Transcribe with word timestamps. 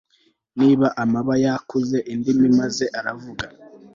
niba 0.59 0.87
amabayakuze 1.03 1.97
indimi, 2.13 2.47
maze 2.59 2.83
aravuga 2.99 3.45